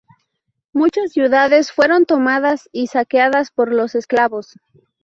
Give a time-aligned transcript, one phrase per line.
[0.73, 4.57] Muchas ciudades fueron tomadas y saqueadas por los esclavos.